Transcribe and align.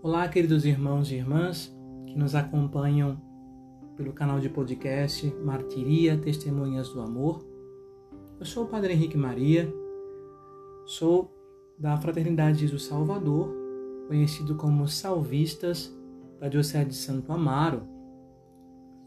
Olá, 0.00 0.28
queridos 0.28 0.64
irmãos 0.64 1.10
e 1.10 1.16
irmãs 1.16 1.76
que 2.06 2.16
nos 2.16 2.36
acompanham 2.36 3.20
pelo 3.96 4.12
canal 4.12 4.38
de 4.38 4.48
podcast 4.48 5.26
Martiria 5.44 6.16
Testemunhas 6.16 6.88
do 6.90 7.00
Amor. 7.00 7.44
Eu 8.38 8.46
sou 8.46 8.62
o 8.62 8.68
Padre 8.68 8.92
Henrique 8.92 9.18
Maria, 9.18 9.68
sou 10.86 11.34
da 11.76 11.96
Fraternidade 11.96 12.60
Jesus 12.60 12.84
Salvador, 12.84 13.52
conhecido 14.06 14.54
como 14.54 14.86
Salvistas 14.86 15.92
da 16.38 16.48
Diocese 16.48 16.90
de 16.90 16.94
Santo 16.94 17.32
Amaro, 17.32 17.82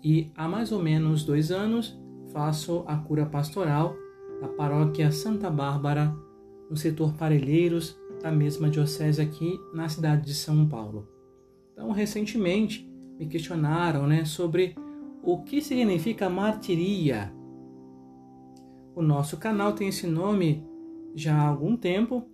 e 0.03 0.29
há 0.35 0.45
mais 0.45 0.73
ou 0.73 0.83
menos 0.83 1.23
dois 1.23 1.51
anos 1.51 1.97
faço 2.33 2.83
a 2.85 2.97
cura 2.97 3.25
pastoral 3.25 3.95
da 4.41 4.49
paróquia 4.49 5.09
Santa 5.09 5.49
Bárbara, 5.49 6.13
no 6.69 6.75
setor 6.75 7.13
Parelheiros, 7.13 7.97
da 8.21 8.31
mesma 8.31 8.69
diocese 8.69 9.21
aqui 9.21 9.59
na 9.73 9.89
cidade 9.89 10.25
de 10.25 10.33
São 10.33 10.67
Paulo. 10.67 11.07
Então, 11.73 11.91
recentemente 11.91 12.87
me 13.17 13.25
questionaram 13.25 14.05
né, 14.07 14.25
sobre 14.25 14.75
o 15.23 15.41
que 15.43 15.61
significa 15.61 16.29
martiria. 16.29 17.33
O 18.95 19.01
nosso 19.01 19.37
canal 19.37 19.73
tem 19.73 19.87
esse 19.87 20.05
nome 20.07 20.63
já 21.15 21.35
há 21.35 21.47
algum 21.47 21.75
tempo, 21.75 22.25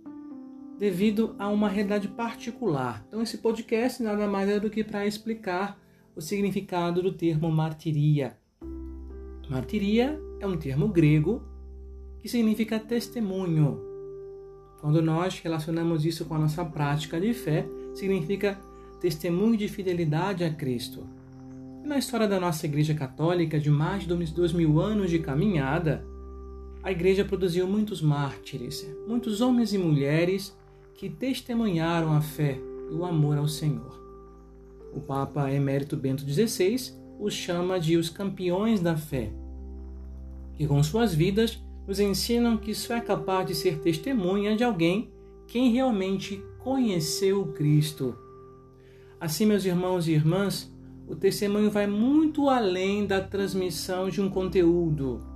devido 0.78 1.34
a 1.38 1.48
uma 1.48 1.68
realidade 1.68 2.08
particular. 2.08 3.04
Então, 3.08 3.22
esse 3.22 3.38
podcast 3.38 4.02
nada 4.02 4.28
mais 4.28 4.48
é 4.48 4.60
do 4.60 4.70
que 4.70 4.84
para 4.84 5.06
explicar 5.06 5.78
o 6.14 6.20
significado 6.20 7.02
do 7.02 7.12
termo 7.12 7.50
martiria. 7.50 8.36
Martiria 9.48 10.20
é 10.40 10.46
um 10.46 10.56
termo 10.56 10.88
grego 10.88 11.42
que 12.20 12.28
significa 12.28 12.78
testemunho. 12.78 13.87
Quando 14.80 15.02
nós 15.02 15.40
relacionamos 15.40 16.04
isso 16.04 16.24
com 16.24 16.34
a 16.34 16.38
nossa 16.38 16.64
prática 16.64 17.20
de 17.20 17.34
fé, 17.34 17.66
significa 17.94 18.58
testemunho 19.00 19.56
de 19.56 19.68
fidelidade 19.68 20.44
a 20.44 20.50
Cristo. 20.50 21.06
E 21.84 21.86
na 21.86 21.98
história 21.98 22.28
da 22.28 22.38
nossa 22.38 22.66
Igreja 22.66 22.94
Católica, 22.94 23.58
de 23.58 23.70
mais 23.70 24.04
de 24.04 24.34
dois 24.34 24.52
mil 24.52 24.80
anos 24.80 25.10
de 25.10 25.18
caminhada, 25.18 26.04
a 26.82 26.92
Igreja 26.92 27.24
produziu 27.24 27.66
muitos 27.66 28.00
mártires, 28.00 28.88
muitos 29.06 29.40
homens 29.40 29.72
e 29.72 29.78
mulheres 29.78 30.56
que 30.94 31.08
testemunharam 31.08 32.12
a 32.12 32.20
fé 32.20 32.58
e 32.90 32.94
o 32.94 33.04
amor 33.04 33.36
ao 33.36 33.48
Senhor. 33.48 33.98
O 34.94 35.00
Papa 35.00 35.52
Emérito 35.52 35.96
Bento 35.96 36.22
XVI 36.22 36.94
os 37.18 37.34
chama 37.34 37.78
de 37.78 37.96
os 37.96 38.08
campeões 38.08 38.80
da 38.80 38.96
fé, 38.96 39.30
que 40.54 40.66
com 40.66 40.82
suas 40.82 41.14
vidas 41.14 41.62
nos 41.88 41.98
ensinam 41.98 42.58
que 42.58 42.74
só 42.74 42.96
é 42.96 43.00
capaz 43.00 43.46
de 43.46 43.54
ser 43.54 43.78
testemunha 43.80 44.54
de 44.54 44.62
alguém 44.62 45.10
quem 45.46 45.72
realmente 45.72 46.44
conheceu 46.58 47.46
Cristo. 47.54 48.14
Assim, 49.18 49.46
meus 49.46 49.64
irmãos 49.64 50.06
e 50.06 50.12
irmãs, 50.12 50.70
o 51.06 51.16
testemunho 51.16 51.70
vai 51.70 51.86
muito 51.86 52.50
além 52.50 53.06
da 53.06 53.22
transmissão 53.22 54.10
de 54.10 54.20
um 54.20 54.28
conteúdo, 54.28 55.26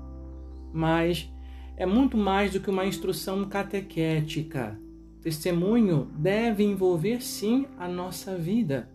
mas 0.71 1.33
é 1.75 1.87
muito 1.87 2.19
mais 2.19 2.53
do 2.53 2.61
que 2.61 2.69
uma 2.69 2.85
instrução 2.85 3.47
catequética. 3.47 4.79
Testemunho 5.23 6.11
deve 6.19 6.63
envolver 6.63 7.23
sim 7.23 7.67
a 7.79 7.89
nossa 7.89 8.37
vida. 8.37 8.91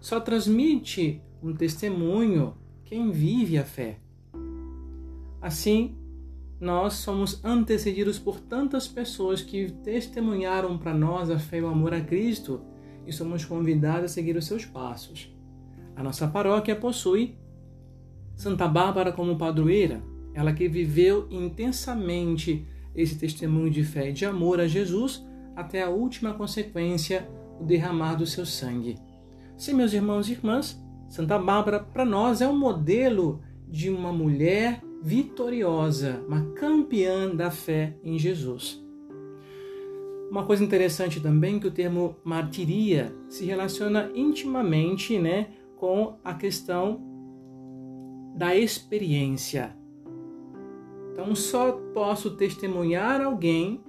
Só 0.00 0.18
transmite 0.18 1.20
um 1.42 1.52
testemunho 1.52 2.56
quem 2.84 3.10
vive 3.10 3.58
a 3.58 3.64
fé. 3.64 3.98
Assim, 5.42 5.94
nós 6.64 6.94
somos 6.94 7.44
antecedidos 7.44 8.18
por 8.18 8.40
tantas 8.40 8.88
pessoas 8.88 9.42
que 9.42 9.70
testemunharam 9.84 10.78
para 10.78 10.94
nós 10.94 11.28
a 11.28 11.38
fé 11.38 11.58
e 11.58 11.62
o 11.62 11.68
amor 11.68 11.92
a 11.92 12.00
Cristo 12.00 12.62
e 13.06 13.12
somos 13.12 13.44
convidados 13.44 14.06
a 14.06 14.08
seguir 14.08 14.34
os 14.34 14.46
seus 14.46 14.64
passos. 14.64 15.30
A 15.94 16.02
nossa 16.02 16.26
paróquia 16.26 16.74
possui 16.74 17.36
Santa 18.34 18.66
Bárbara 18.66 19.12
como 19.12 19.36
padroeira, 19.36 20.02
ela 20.32 20.54
que 20.54 20.66
viveu 20.66 21.28
intensamente 21.30 22.66
esse 22.94 23.18
testemunho 23.18 23.70
de 23.70 23.84
fé 23.84 24.08
e 24.08 24.14
de 24.14 24.24
amor 24.24 24.58
a 24.58 24.66
Jesus 24.66 25.22
até 25.54 25.82
a 25.82 25.90
última 25.90 26.32
consequência, 26.32 27.28
o 27.60 27.64
derramar 27.64 28.14
do 28.14 28.26
seu 28.26 28.46
sangue. 28.46 28.96
Sim, 29.56 29.74
meus 29.74 29.92
irmãos 29.92 30.30
e 30.30 30.32
irmãs, 30.32 30.82
Santa 31.10 31.38
Bárbara 31.38 31.78
para 31.80 32.06
nós 32.06 32.40
é 32.40 32.48
um 32.48 32.58
modelo 32.58 33.42
de 33.68 33.90
uma 33.90 34.12
mulher 34.12 34.80
vitoriosa, 35.04 36.24
uma 36.26 36.40
campeã 36.54 37.28
da 37.28 37.50
fé 37.50 37.94
em 38.02 38.18
Jesus. 38.18 38.82
Uma 40.30 40.46
coisa 40.46 40.64
interessante 40.64 41.20
também 41.20 41.60
que 41.60 41.66
o 41.66 41.70
termo 41.70 42.16
martiria 42.24 43.14
se 43.28 43.44
relaciona 43.44 44.10
intimamente, 44.14 45.18
né, 45.18 45.48
com 45.76 46.16
a 46.24 46.32
questão 46.32 47.02
da 48.34 48.56
experiência. 48.56 49.76
Então 51.12 51.34
só 51.34 51.72
posso 51.92 52.30
testemunhar 52.30 53.20
alguém 53.20 53.84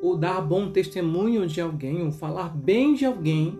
ou 0.00 0.16
dar 0.16 0.40
bom 0.40 0.70
testemunho 0.72 1.46
de 1.46 1.60
alguém 1.60 2.02
ou 2.02 2.10
falar 2.10 2.56
bem 2.56 2.94
de 2.94 3.04
alguém 3.04 3.56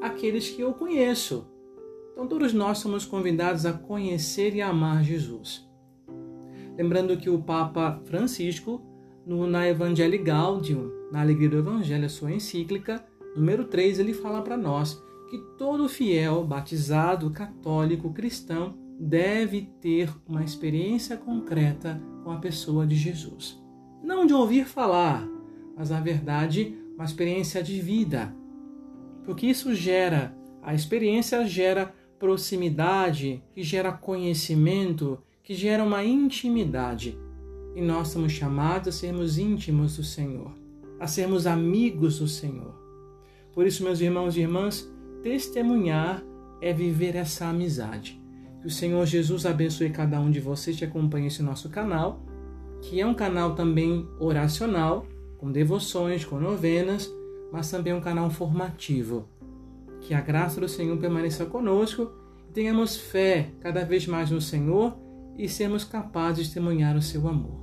aqueles 0.00 0.48
que 0.48 0.62
eu 0.62 0.72
conheço. 0.74 1.44
Então 2.12 2.28
todos 2.28 2.52
nós 2.52 2.78
somos 2.78 3.04
convidados 3.04 3.66
a 3.66 3.72
conhecer 3.72 4.54
e 4.54 4.62
amar 4.62 5.02
Jesus. 5.02 5.71
Lembrando 6.82 7.16
que 7.16 7.30
o 7.30 7.38
Papa 7.38 8.02
Francisco, 8.06 8.82
no, 9.24 9.46
na 9.46 9.68
Evangelii 9.68 10.18
Gaudium, 10.18 10.90
na 11.12 11.20
Alegria 11.20 11.48
do 11.48 11.58
Evangelho, 11.58 12.06
a 12.06 12.08
sua 12.08 12.32
encíclica, 12.32 13.06
número 13.36 13.66
3, 13.66 14.00
ele 14.00 14.12
fala 14.12 14.42
para 14.42 14.56
nós 14.56 15.00
que 15.30 15.38
todo 15.56 15.88
fiel, 15.88 16.42
batizado, 16.42 17.30
católico, 17.30 18.12
cristão, 18.12 18.74
deve 18.98 19.70
ter 19.80 20.10
uma 20.26 20.42
experiência 20.42 21.16
concreta 21.16 22.02
com 22.24 22.32
a 22.32 22.38
pessoa 22.38 22.84
de 22.84 22.96
Jesus. 22.96 23.62
Não 24.02 24.26
de 24.26 24.34
ouvir 24.34 24.66
falar, 24.66 25.24
mas 25.76 25.90
na 25.90 26.00
verdade 26.00 26.76
uma 26.96 27.04
experiência 27.04 27.62
de 27.62 27.80
vida. 27.80 28.34
Porque 29.24 29.46
isso 29.46 29.72
gera, 29.72 30.36
a 30.60 30.74
experiência 30.74 31.46
gera 31.46 31.94
proximidade, 32.18 33.40
que 33.54 33.62
gera 33.62 33.92
conhecimento, 33.92 35.22
que 35.42 35.54
gera 35.54 35.82
uma 35.82 36.04
intimidade. 36.04 37.18
E 37.74 37.80
nós 37.80 38.08
somos 38.08 38.32
chamados 38.32 38.88
a 38.88 38.92
sermos 38.92 39.38
íntimos 39.38 39.96
do 39.96 40.04
Senhor, 40.04 40.52
a 41.00 41.06
sermos 41.06 41.46
amigos 41.46 42.18
do 42.18 42.28
Senhor. 42.28 42.74
Por 43.52 43.66
isso, 43.66 43.82
meus 43.82 44.00
irmãos 44.00 44.36
e 44.36 44.40
irmãs, 44.40 44.90
testemunhar 45.22 46.22
é 46.60 46.72
viver 46.72 47.16
essa 47.16 47.46
amizade. 47.46 48.20
Que 48.60 48.66
o 48.66 48.70
Senhor 48.70 49.04
Jesus 49.06 49.44
abençoe 49.44 49.90
cada 49.90 50.20
um 50.20 50.30
de 50.30 50.38
vocês 50.38 50.78
que 50.78 50.84
acompanha 50.84 51.26
esse 51.26 51.42
nosso 51.42 51.68
canal, 51.68 52.22
que 52.80 53.00
é 53.00 53.06
um 53.06 53.14
canal 53.14 53.54
também 53.54 54.06
oracional, 54.20 55.06
com 55.38 55.50
devoções, 55.50 56.24
com 56.24 56.38
novenas, 56.38 57.12
mas 57.50 57.70
também 57.70 57.92
um 57.92 58.00
canal 58.00 58.30
formativo. 58.30 59.28
Que 60.00 60.14
a 60.14 60.20
graça 60.20 60.60
do 60.60 60.68
Senhor 60.68 60.96
permaneça 60.98 61.44
conosco 61.46 62.12
e 62.48 62.52
tenhamos 62.52 62.96
fé 62.96 63.50
cada 63.60 63.84
vez 63.84 64.06
mais 64.06 64.30
no 64.30 64.40
Senhor 64.40 64.96
e 65.36 65.48
sermos 65.48 65.84
capazes 65.84 66.38
de 66.38 66.44
testemunhar 66.44 66.96
o 66.96 67.02
seu 67.02 67.28
amor. 67.28 67.61